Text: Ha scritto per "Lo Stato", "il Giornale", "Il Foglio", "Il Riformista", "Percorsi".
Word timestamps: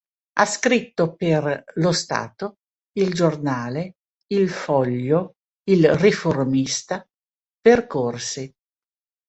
Ha 0.39 0.45
scritto 0.47 1.13
per 1.15 1.63
"Lo 1.75 1.91
Stato", 1.91 2.55
"il 2.93 3.13
Giornale", 3.13 3.97
"Il 4.33 4.49
Foglio", 4.49 5.35
"Il 5.65 5.93
Riformista", 5.95 7.07
"Percorsi". 7.61 8.51